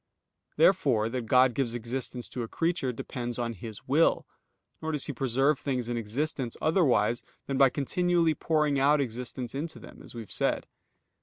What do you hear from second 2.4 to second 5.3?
a creature depends on His will; nor does He